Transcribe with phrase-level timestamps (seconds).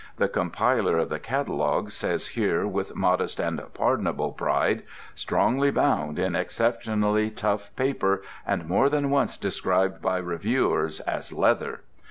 [0.17, 4.81] The compiler of the catalogue says here with modest and pardonable pride
[5.13, 11.81] "strongly bound in exceptionally tough paper and more than once described by reviewers as leather.